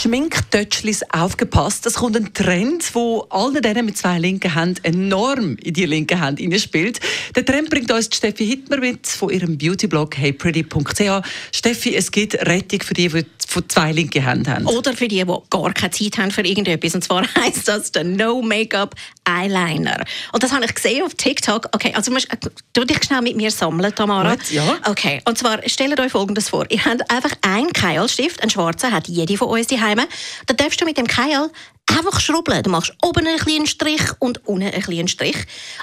[0.00, 1.84] Schminktötschlis aufgepasst.
[1.84, 6.18] Es kommt ein Trend, wo allen denen mit zwei linken Händen enorm in die linke
[6.18, 7.00] Hand hineinspielt.
[7.36, 11.26] Der Trend bringt uns Steffi Hittmer mit von ihrem Beautyblog heypretty.ch.
[11.54, 14.66] Steffi, es gibt Rettung für die, die von zwei linken Händen haben.
[14.66, 16.94] Oder für die, die gar keine Zeit haben für irgendetwas.
[16.94, 18.94] Und zwar heisst das der No Make-up
[19.28, 20.02] Eyeliner.
[20.32, 21.68] Und das habe ich gesehen auf TikTok.
[21.72, 22.28] Okay, also musst,
[22.72, 24.34] du dich schnell mit mir sammeln, Tamara.
[24.34, 24.78] Gut, ja.
[24.86, 26.64] Okay, und zwar stellt euch Folgendes vor.
[26.70, 30.08] Ihr habt einfach einen Keilstift, einen schwarzen, hat jede von uns daheim.
[30.46, 31.50] Da darfst du mit dem Keil
[31.90, 32.62] einfach schrubbeln.
[32.62, 35.36] Du machst oben einen kleinen Strich und unten einen kleinen Strich.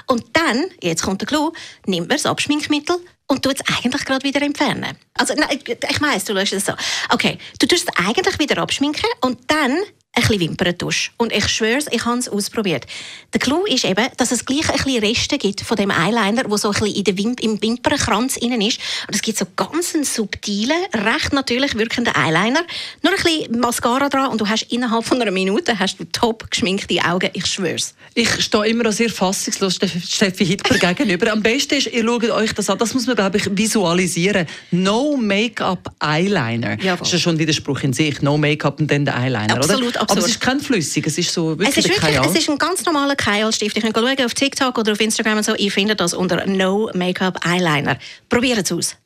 [0.06, 1.52] Und dann, jetzt kommt der Clou,
[1.86, 4.96] nimmt man das Abschminkmittel und tut es eigentlich gerade wieder entfernen.
[5.14, 6.72] Also, nein, ich weiss, du löst es so.
[7.10, 9.76] Okay, du tust es eigentlich wieder abschminken und dann
[10.18, 11.12] ein bisschen Wimperntusch.
[11.16, 12.86] Und ich schwöre ich habe es ausprobiert.
[13.32, 16.56] Der Clou ist eben, dass es gleich ein bisschen Reste gibt von dem Eyeliner, wo
[16.56, 18.80] so ein bisschen in der Wimp im Wimpernkranz innen ist.
[19.06, 22.64] Und es gibt so ganz einen subtilen, recht natürlich wirkenden Eyeliner.
[23.02, 26.50] Nur ein bisschen Mascara dran und du hast innerhalb von einer Minute hast du top
[26.50, 27.30] geschminkte Augen.
[27.34, 27.94] Ich schwör's.
[28.14, 31.32] Ich stehe immer sehr fassungslos Steffi Hitler gegenüber.
[31.32, 32.78] Am besten ist, ihr schaut euch das an.
[32.78, 34.46] Das muss man, glaube ich, visualisieren.
[34.70, 36.80] No Make-up Eyeliner.
[36.80, 36.98] Jawohl.
[36.98, 38.22] Das ist ja schon ein Widerspruch in sich.
[38.22, 40.02] No Make-up und dann der Eyeliner, Absolut, oder?
[40.10, 40.24] Absolut.
[40.24, 41.06] Aber es ist kein flüssig.
[41.06, 42.26] Es ist so wirklich Es ist, wirklich, Kajal.
[42.26, 43.76] es ist ein ganz normaler Keilstift.
[43.76, 45.54] Ich könnt schauen auf TikTok oder auf Instagram und so.
[45.54, 47.98] Ihr findet das unter No Make-up Eyeliner.
[48.28, 48.96] Probiert es aus.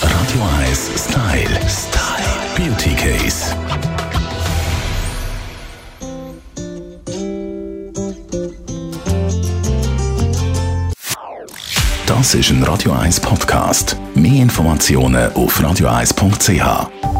[0.00, 1.60] Radio 1 Style.
[1.68, 2.28] Style.
[2.56, 3.54] Beauty Case.
[12.06, 13.96] Das ist ein Radio 1 Podcast.
[14.14, 17.17] Mehr Informationen auf radio1.ch.